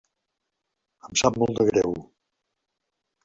[1.09, 1.93] Em sap molt de greu.